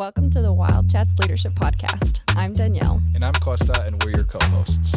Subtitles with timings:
[0.00, 2.20] Welcome to the Wild Chats Leadership Podcast.
[2.28, 3.02] I'm Danielle.
[3.14, 4.96] And I'm Costa, and we're your co hosts.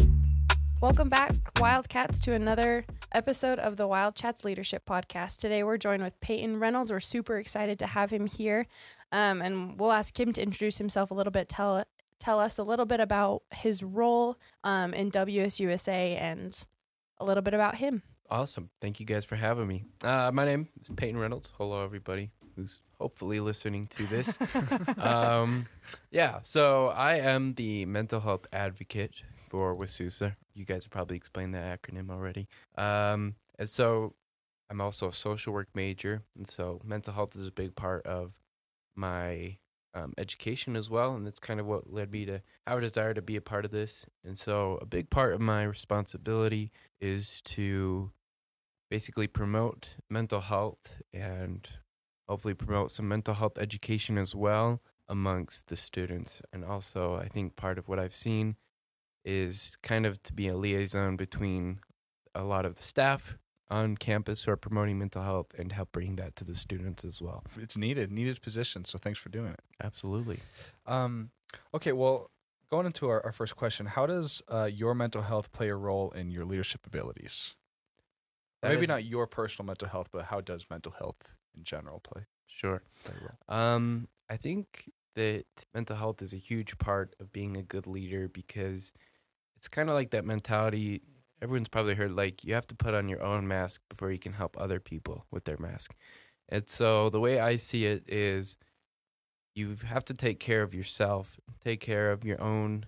[0.82, 5.40] Welcome back, Wildcats, to another episode of the Wild Chats Leadership Podcast.
[5.40, 6.90] Today we're joined with Peyton Reynolds.
[6.90, 8.66] We're super excited to have him here.
[9.12, 11.84] Um, and we'll ask him to introduce himself a little bit, tell
[12.18, 16.64] tell us a little bit about his role um, in WSUSA and
[17.18, 18.04] a little bit about him.
[18.30, 18.70] Awesome.
[18.80, 19.84] Thank you guys for having me.
[20.02, 21.52] Uh, my name is Peyton Reynolds.
[21.58, 24.38] Hello, everybody who's hopefully listening to this.
[24.98, 25.68] um,
[26.10, 29.16] yeah, so I am the mental health advocate
[29.50, 30.38] for WSUSA.
[30.54, 32.48] You guys have probably explained that acronym already.
[32.78, 34.14] Um, and so
[34.70, 38.32] I'm also a social work major, and so mental health is a big part of
[38.96, 39.58] my
[39.94, 43.14] um, education as well, and that's kind of what led me to have a desire
[43.14, 44.06] to be a part of this.
[44.24, 48.14] And so a big part of my responsibility is to
[48.90, 51.68] basically promote mental health and
[52.28, 56.42] hopefully promote some mental health education as well amongst the students.
[56.52, 58.56] And also, I think part of what I've seen
[59.26, 61.80] is kind of to be a liaison between
[62.36, 63.38] a lot of the staff
[63.70, 67.22] on campus who are promoting mental health and help bring that to the students as
[67.22, 67.44] well.
[67.60, 68.86] It's needed, needed position.
[68.86, 69.62] So thanks for doing it.
[69.82, 70.40] Absolutely.
[70.86, 71.32] Um,
[71.74, 72.30] okay, well,
[72.70, 76.12] going into our, our first question, how does uh, your mental health play a role
[76.12, 77.56] in your leadership abilities?
[78.62, 82.24] Maybe is, not your personal mental health, but how does mental health in general play?
[82.48, 82.84] Sure.
[83.04, 83.16] Play
[83.50, 88.28] um, I think that mental health is a huge part of being a good leader
[88.28, 88.94] because
[89.58, 91.02] it's kind of like that mentality.
[91.42, 94.34] Everyone's probably heard like you have to put on your own mask before you can
[94.34, 95.94] help other people with their mask.
[96.50, 98.58] And so the way I see it is
[99.56, 102.86] you have to take care of yourself, take care of your own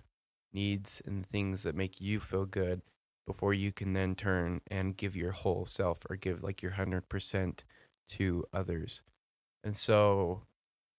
[0.52, 2.82] needs and things that make you feel good
[3.26, 7.64] before you can then turn and give your whole self or give like your 100%
[8.08, 9.02] to others.
[9.64, 10.42] And so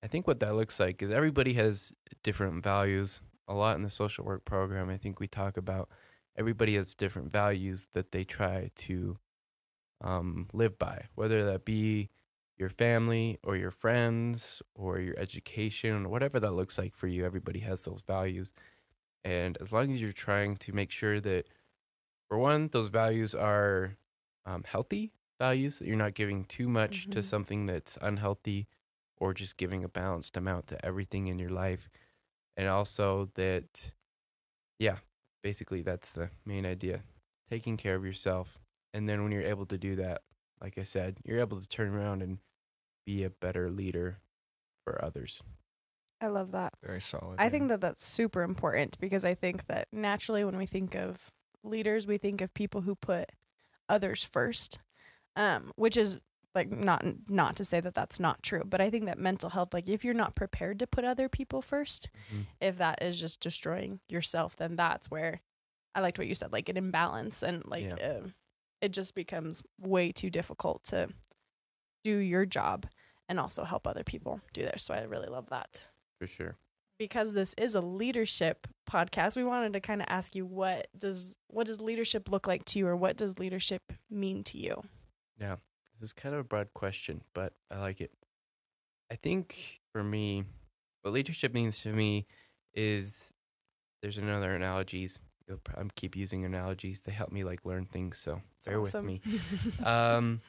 [0.04, 1.94] I think what that looks like is everybody has
[2.24, 3.22] different values.
[3.48, 5.90] A lot in the social work program, I think we talk about
[6.38, 9.18] everybody has different values that they try to
[10.02, 12.10] um, live by, whether that be
[12.58, 17.26] your family or your friends or your education, or whatever that looks like for you.
[17.26, 18.52] Everybody has those values.
[19.24, 21.46] And as long as you're trying to make sure that,
[22.28, 23.98] for one, those values are
[24.46, 25.80] um, healthy values.
[25.80, 27.12] That you're not giving too much mm-hmm.
[27.12, 28.68] to something that's unhealthy
[29.18, 31.90] or just giving a balanced amount to everything in your life.
[32.56, 33.92] And also that,
[34.80, 34.98] yeah,
[35.44, 37.02] basically that's the main idea
[37.50, 38.60] taking care of yourself.
[38.94, 40.22] And then when you're able to do that,
[40.62, 42.40] like I said, you're able to turn around and
[43.06, 44.20] be a better leader
[44.84, 45.42] for others.
[46.20, 46.74] I love that.
[46.84, 47.36] Very solid.
[47.40, 47.50] I yeah.
[47.50, 51.32] think that that's super important because I think that naturally when we think of
[51.64, 53.32] leaders, we think of people who put
[53.88, 54.80] others first
[55.38, 56.20] um, which is
[56.54, 59.74] like not not to say that that's not true, but I think that mental health,
[59.74, 62.42] like if you're not prepared to put other people 1st mm-hmm.
[62.60, 65.42] if that is just destroying yourself, then that's where
[65.96, 67.96] I liked what you said, like an imbalance, and like yeah.
[67.96, 68.28] uh,
[68.82, 71.10] it just becomes way too difficult to
[72.04, 72.88] do your job
[73.30, 74.84] and also help other people do theirs.
[74.84, 75.82] So I really love that.
[76.20, 76.56] For sure.
[76.98, 81.36] Because this is a leadership podcast, we wanted to kind of ask you what does
[81.48, 84.84] what does leadership look like to you, or what does leadership mean to you?
[85.40, 85.56] Yeah,
[86.00, 88.12] this is kind of a broad question, but I like it.
[89.12, 90.44] I think for me,
[91.02, 92.28] what leadership means to me
[92.74, 93.32] is
[94.02, 95.20] there's another analogies.
[95.76, 97.02] I'm keep using analogies.
[97.02, 99.06] They help me like learn things, so bear awesome.
[99.06, 99.40] with me.
[99.84, 100.42] um,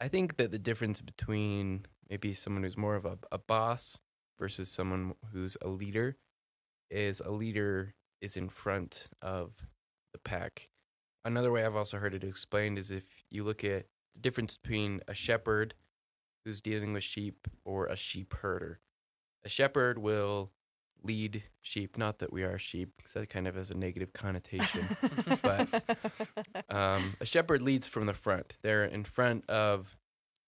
[0.00, 3.98] I think that the difference between maybe someone who's more of a, a boss
[4.38, 6.16] versus someone who's a leader
[6.90, 9.52] is a leader is in front of
[10.12, 10.68] the pack.
[11.24, 15.00] Another way I've also heard it explained is if you look at the difference between
[15.08, 15.74] a shepherd
[16.44, 18.80] who's dealing with sheep or a sheep herder.
[19.44, 20.50] A shepherd will
[21.02, 24.96] lead sheep, not that we are sheep, because that kind of has a negative connotation.
[25.42, 25.98] but
[26.70, 28.54] um, a shepherd leads from the front.
[28.62, 29.96] They're in front of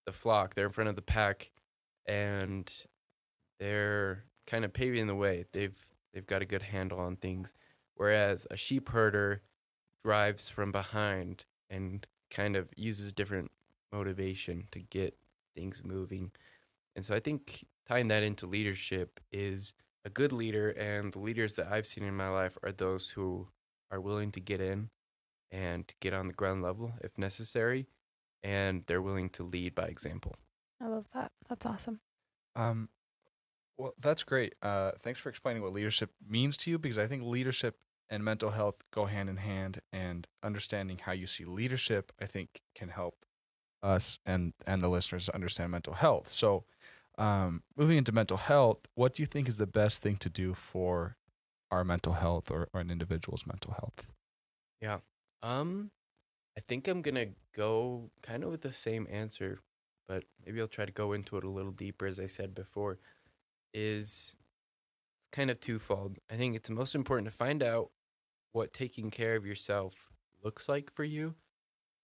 [0.05, 1.51] the flock, they're in front of the pack,
[2.07, 2.71] and
[3.59, 5.45] they're kind of paving the way.
[5.51, 5.75] They've
[6.13, 7.53] they've got a good handle on things.
[7.95, 9.41] Whereas a sheep herder
[10.03, 13.51] drives from behind and kind of uses different
[13.91, 15.17] motivation to get
[15.55, 16.31] things moving.
[16.95, 19.73] And so I think tying that into leadership is
[20.05, 23.47] a good leader, and the leaders that I've seen in my life are those who
[23.91, 24.89] are willing to get in
[25.51, 27.87] and get on the ground level if necessary,
[28.43, 30.35] and they're willing to lead by example.
[30.81, 31.31] I love that.
[31.49, 31.99] That's awesome.
[32.55, 32.89] Um,
[33.77, 34.55] well, that's great.
[34.61, 37.75] Uh, thanks for explaining what leadership means to you because I think leadership
[38.09, 42.61] and mental health go hand in hand, and understanding how you see leadership, I think,
[42.73, 43.25] can help
[43.87, 46.31] us and and the listeners understand mental health.
[46.31, 46.65] So,
[47.17, 50.53] um, moving into mental health, what do you think is the best thing to do
[50.53, 51.17] for
[51.71, 54.05] our mental health or, or an individual's mental health?
[54.81, 54.99] Yeah.
[55.41, 55.91] Um,
[56.57, 59.59] I think I'm gonna go kind of with the same answer,
[60.07, 62.05] but maybe I'll try to go into it a little deeper.
[62.07, 62.99] As I said before,
[63.73, 64.35] is
[65.21, 66.17] it's kind of twofold.
[66.29, 67.91] I think it's most important to find out
[68.51, 70.09] what taking care of yourself
[70.43, 71.35] looks like for you,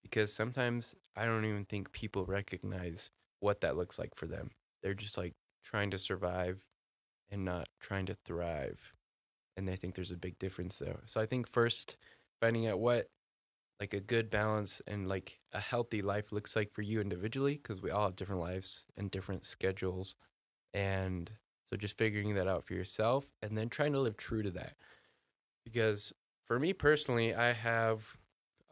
[0.04, 4.52] because sometimes I don't even think people recognize what that looks like for them.
[4.82, 5.34] They're just like
[5.64, 6.66] trying to survive
[7.32, 8.94] and not trying to thrive.
[9.58, 11.02] And I think there's a big difference there.
[11.06, 11.98] So I think first
[12.42, 13.08] finding out what
[13.80, 17.82] like a good balance and like a healthy life looks like for you individually because
[17.82, 20.16] we all have different lives and different schedules
[20.74, 21.32] and
[21.70, 24.76] so just figuring that out for yourself and then trying to live true to that
[25.66, 26.14] because
[26.46, 28.18] for me personally i have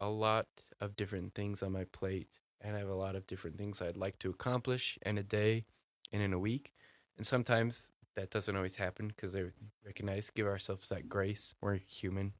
[0.00, 0.46] a lot
[0.82, 3.96] of different things on my plate and i have a lot of different things i'd
[3.96, 5.64] like to accomplish in a day
[6.12, 6.74] and in a week
[7.18, 9.44] and sometimes that doesn't always happen because i
[9.86, 12.34] recognize give ourselves that grace we're human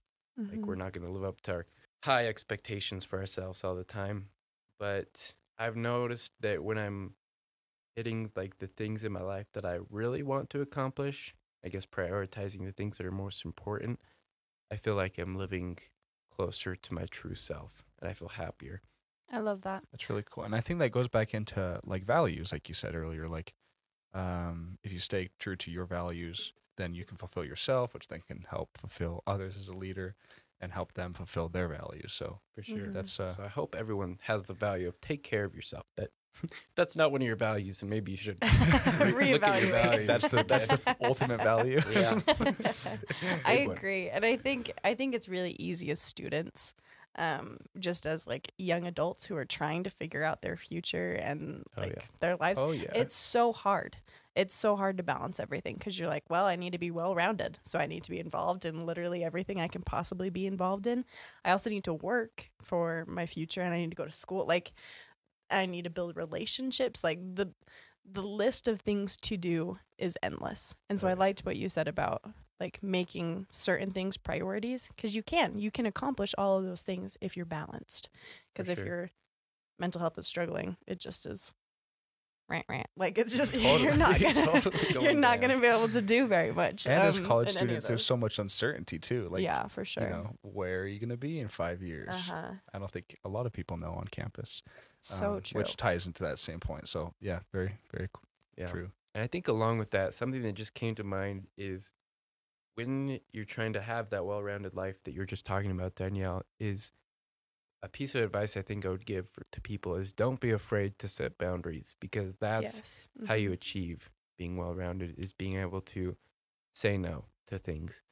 [0.50, 0.66] like Mm-hmm.
[0.66, 1.66] we're not going to live up to our
[2.04, 4.28] high expectations for ourselves all the time.
[4.78, 7.14] But I've noticed that when I'm
[7.96, 11.34] hitting like the things in my life that I really want to accomplish,
[11.64, 14.00] I guess prioritizing the things that are most important,
[14.72, 15.78] I feel like I'm living
[16.30, 18.82] closer to my true self and I feel happier.
[19.32, 19.84] I love that.
[19.90, 20.44] That's really cool.
[20.44, 23.28] And I think that goes back into like values, like you said earlier.
[23.28, 23.54] Like,
[24.12, 28.20] um, if you stay true to your values, then you can fulfill yourself, which then
[28.26, 30.16] can help fulfill others as a leader
[30.60, 32.12] and help them fulfill their values.
[32.12, 32.76] So For sure.
[32.88, 32.92] Mhm.
[32.92, 35.86] that's uh, So I hope everyone has the value of take care of yourself.
[35.96, 36.10] That
[36.76, 38.38] that's not one of your values, and maybe you should
[39.00, 40.06] re- look at your values.
[40.06, 41.80] that's the that's the ultimate value.
[41.90, 42.20] Yeah.
[43.44, 46.74] I agree, and I think I think it's really easy as students,
[47.16, 51.64] um, just as like young adults who are trying to figure out their future and
[51.76, 52.02] Oh, like yeah.
[52.20, 52.58] their lives.
[52.60, 52.90] Oh yeah.
[52.94, 53.96] It's so hard.
[54.34, 57.14] It's so hard to balance everything because you're like, well, I need to be well
[57.14, 57.58] rounded.
[57.64, 61.04] So I need to be involved in literally everything I can possibly be involved in.
[61.44, 64.46] I also need to work for my future and I need to go to school.
[64.46, 64.72] Like,
[65.50, 67.04] I need to build relationships.
[67.04, 67.52] Like, the,
[68.10, 70.74] the list of things to do is endless.
[70.88, 72.22] And so I liked what you said about
[72.62, 75.58] like making certain things priorities because you can.
[75.58, 78.08] You can accomplish all of those things if you're balanced.
[78.52, 78.86] Because if sure.
[78.86, 79.10] your
[79.80, 81.54] mental health is struggling, it just is
[82.48, 82.86] rant rant.
[82.96, 85.50] Like it's just Totally, you're not gonna totally you're not down.
[85.50, 86.86] gonna be able to do very much.
[86.86, 89.28] and as um, college in any of students, there's so much uncertainty too.
[89.28, 90.04] Like, yeah, for sure.
[90.04, 92.10] you know, where are you going to be in five years?
[92.10, 92.52] uh-huh.
[92.72, 94.62] I don't think a lot of people know on campus.
[95.00, 95.58] So um, true.
[95.58, 96.88] Which ties into that same point.
[96.88, 98.08] So yeah, very very
[98.56, 98.68] Yeah.
[98.68, 98.92] true.
[99.14, 101.90] And I think along with that, something that just came to mind is
[102.74, 106.92] when you're trying to have that well-rounded life that you're just talking about, Danielle, is
[107.82, 110.50] a piece of advice I think I would give for, to people is don't be
[110.50, 113.08] afraid to set boundaries because that's yes.
[113.26, 113.54] how you Mhm.
[113.54, 116.16] achieve being well-rounded is being able to
[116.74, 118.02] say no to things.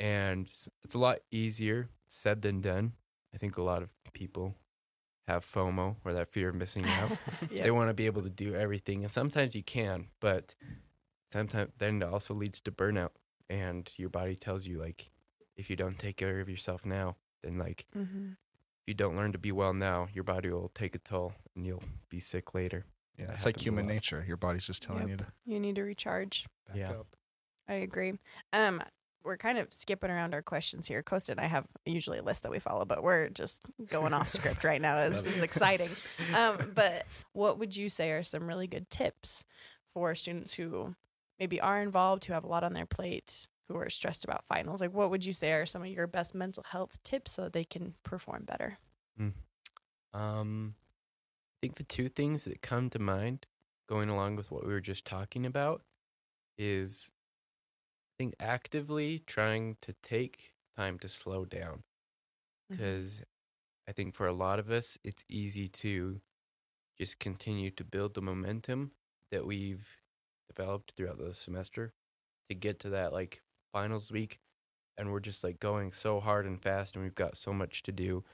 [0.00, 0.48] And
[0.84, 2.94] it's a lot easier said than done.
[3.34, 4.56] I think a lot of people
[5.28, 7.10] have FOMO or that fear of missing out
[7.50, 7.62] Yeah.
[7.64, 10.54] they want to be able to do everything and sometimes you can but
[11.32, 13.10] sometimes then it also leads to burnout
[13.52, 15.10] and your body tells you like
[15.56, 18.32] if you don't take care of yourself now then like Mhm.
[18.32, 21.66] if you don't learn to be well now your body will take a toll and
[21.66, 22.84] you'll be sick later
[23.18, 24.24] Yeah, That it's like human nature.
[24.26, 25.10] Your body's just telling Yep.
[25.10, 26.46] you to You need to recharge.
[26.66, 26.92] back Yeah.
[26.92, 27.06] up.
[27.68, 28.18] I agree.
[28.54, 28.82] Um,
[29.22, 31.02] we're kind of skipping around our questions here.
[31.02, 34.30] Costa and I have usually a list that we follow, but we're just going off
[34.30, 34.96] script right now.
[35.10, 35.90] This Love is exciting.
[36.34, 39.44] Um, but what would you say are some really good tips
[39.92, 40.96] for students who
[41.42, 44.80] maybe are involved, who have a lot on their plate, who are stressed about finals?
[44.80, 47.52] Like, what would you say are some of your best mental health tips so that
[47.52, 48.78] they can perform better?
[50.14, 50.74] um
[51.54, 53.46] i think the two things that come to mind
[53.88, 55.82] going along with what we were just talking about
[56.58, 57.10] is
[58.08, 61.82] i think actively trying to take time to slow down
[62.70, 63.22] because
[63.88, 66.20] I think for a lot of us, it's easy to
[66.98, 68.92] just continue to build the momentum
[69.30, 70.01] that we've
[70.54, 71.92] developed throughout the semester
[72.50, 73.42] to get to that like
[73.72, 74.40] finals week.
[74.98, 77.92] And we're just like going so hard and fast, and we've got so much to
[77.92, 78.24] do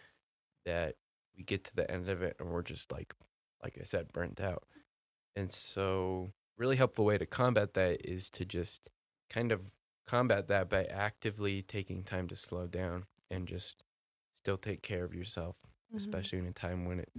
[0.65, 0.97] that
[1.37, 3.15] we get to the end of it and we're just like,
[3.63, 4.65] like I said, burnt out.
[5.37, 8.91] And so, really helpful way to combat that is to just
[9.31, 13.85] kind of combat that by actively taking time to slow down and just
[14.45, 15.57] still take care of yourself,
[15.91, 15.99] Mhm.
[15.99, 17.13] especially in a time when it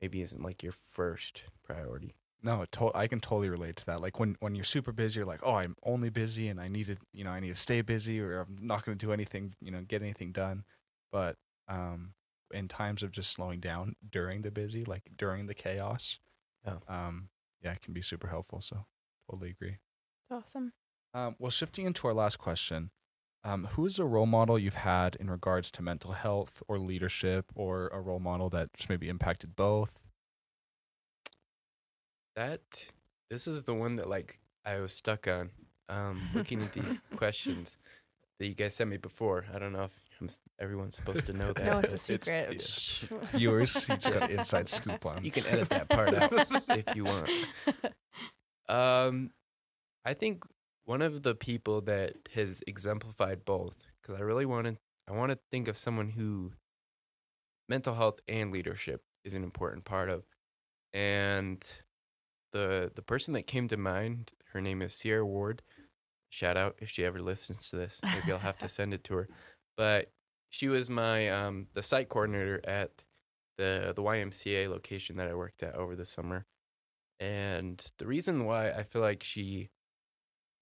[0.00, 2.16] maybe isn't like your first priority.
[2.42, 4.00] No, to- I can totally relate to that.
[4.00, 6.86] Like when when you're super busy, you're like, oh, I'm only busy, and I need
[6.86, 9.54] to, you know, I need to stay busy, or I'm not going to do anything,
[9.60, 10.64] you know, get anything done.
[11.10, 11.36] But
[11.68, 12.14] um,
[12.52, 16.20] in times of just slowing down during the busy, like during the chaos,
[16.64, 16.78] Yeah.
[16.88, 17.30] um,
[17.62, 18.60] yeah, it can be super helpful.
[18.60, 18.86] So
[19.28, 19.78] Totally agree.
[20.30, 20.72] Awesome.
[21.14, 22.90] Um, well, shifting into our last question,
[23.42, 27.46] um, who is a role model you've had in regards to mental health or leadership,
[27.56, 30.00] or a role model that just maybe impacted both?
[32.36, 32.60] That
[33.30, 35.50] this is the one that like I was stuck on.
[35.88, 37.76] Um, looking at these questions
[38.38, 39.46] that you guys sent me before.
[39.54, 40.28] I don't know if I'm,
[40.58, 41.64] everyone's supposed to know that.
[41.64, 42.48] No, it's a but secret.
[42.52, 42.58] yeah.
[42.60, 43.04] Shh.
[43.32, 45.24] Viewers, you just got inside scoop on.
[45.24, 46.32] You can edit that part out
[46.70, 47.30] if you want.
[48.68, 49.30] Um,
[50.04, 50.44] I think
[50.84, 54.76] one of the people that has exemplified both, because I really want to,
[55.08, 56.52] I want to think of someone who
[57.68, 60.24] mental health and leadership is an important part of,
[60.92, 61.64] and
[62.52, 65.62] the the person that came to mind, her name is Sierra Ward.
[66.30, 67.98] Shout out if she ever listens to this.
[68.02, 69.28] Maybe I'll have to send it to her.
[69.76, 70.10] But
[70.50, 72.90] she was my um the site coordinator at
[73.58, 76.46] the the YMCA location that I worked at over the summer.
[77.18, 79.70] And the reason why I feel like she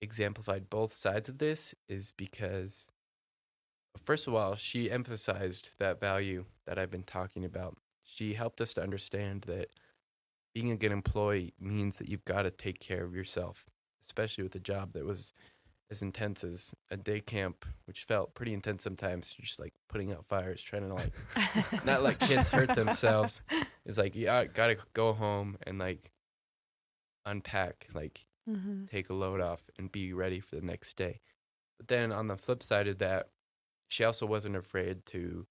[0.01, 2.87] exemplified both sides of this is because
[4.03, 7.77] first of all, she emphasized that value that I've been talking about.
[8.05, 9.69] She helped us to understand that
[10.55, 13.67] being a good employee means that you've got to take care of yourself,
[14.05, 15.33] especially with a job that was
[15.91, 19.35] as intense as a day camp, which felt pretty intense sometimes.
[19.37, 21.13] You're just like putting out fires, trying to like
[21.85, 23.43] not let kids hurt themselves.
[23.85, 26.11] It's like yeah, I gotta go home and like
[27.27, 28.89] unpack, like Mhm.
[28.89, 31.21] take a load off and be ready for the next day.
[31.79, 33.31] But then on the flip side of that,
[33.89, 35.47] she also wasn't afraid to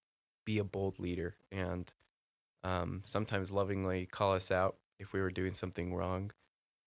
[0.45, 1.91] be a bold leader and
[2.63, 6.31] um, sometimes lovingly call us out if we were doing something wrong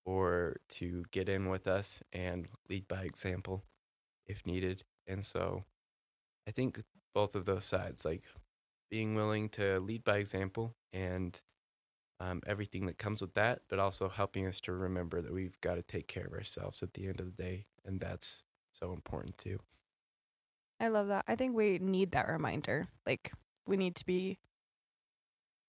[0.04, 3.64] or to get in with us and lead by example
[4.26, 4.84] if needed.
[5.06, 5.64] And so
[6.46, 6.82] I think
[7.14, 8.24] both of those sides, like
[8.90, 11.40] being willing to lead by example and
[12.20, 15.74] um, everything that comes with that, but also helping us to remember that we've got
[15.74, 17.66] to take care of ourselves at the end of the day.
[17.84, 19.58] And that's so important too.
[20.78, 21.24] I love that.
[21.26, 22.88] I think we need that reminder.
[23.06, 23.32] Like
[23.66, 24.38] we need to be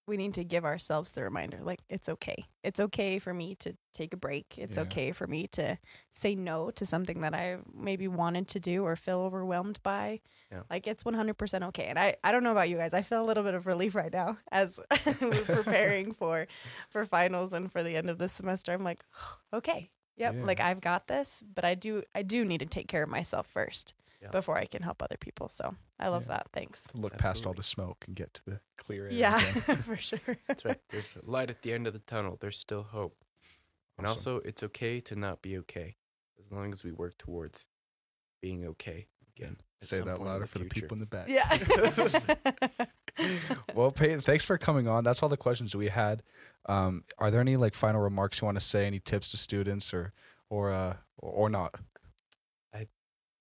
[0.08, 2.46] we need to give ourselves the reminder like it's okay.
[2.64, 4.56] It's okay for me to take a break.
[4.58, 4.84] It's Yeah.
[4.84, 5.78] okay for me to
[6.12, 10.22] say no to something that I maybe wanted to do or feel overwhelmed by.
[10.52, 10.62] Yeah.
[10.70, 11.86] Like it's 100% okay.
[11.86, 12.94] And I I don't know about you guys.
[12.94, 14.80] I feel a little bit of relief right now as
[15.22, 16.48] we're preparing for
[16.90, 18.72] for finals and for the end of this semester.
[18.74, 19.04] I'm like,
[19.54, 19.90] okay.
[20.16, 20.46] Yep, Yeah.
[20.46, 23.46] like I've got this, but I do I do need to take care of myself
[23.46, 24.30] first Yeah.
[24.32, 25.48] before I can help other people.
[25.48, 26.38] So I love Yeah.
[26.38, 26.48] that.
[26.52, 26.84] Thanks.
[26.88, 29.12] to look past all the smoke and get to the clear air.
[29.14, 29.40] Yeah,
[29.82, 30.20] for sure.
[30.48, 30.80] That's right.
[30.90, 32.38] There's a light at the end of the tunnel.
[32.40, 33.24] There's still hope.
[33.98, 35.96] And also, it's okay to not be okay
[36.40, 37.68] as long as we work towards
[38.42, 39.58] being okay again.
[39.82, 41.28] at Say that point in louder for the people in the back.
[41.28, 42.86] Yeah.
[43.76, 45.04] well, Peyton, thanks for coming on.
[45.04, 46.24] That's all the questions we had.
[46.68, 48.86] Um, are there any like final remarks you want to say?
[48.86, 50.14] Any tips to students, or
[50.50, 51.76] or uh, or not?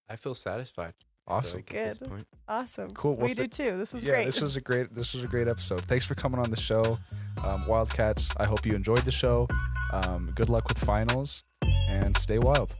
[0.08, 0.94] I feel satisfied.
[1.28, 1.58] Awesome.
[1.58, 2.24] like at this Good.
[2.46, 2.90] awesome.
[2.92, 3.16] Cool.
[3.16, 3.76] Well, we do too.
[3.76, 4.26] This was yeah, great.
[4.26, 5.82] this was a great this was a great episode.
[5.82, 6.98] Thanks for coming on the show,
[7.44, 8.28] um, Wildcats.
[8.36, 9.48] I hope you enjoyed the show.
[9.92, 11.42] Um, good luck with finals,
[11.88, 12.76] and stay wild.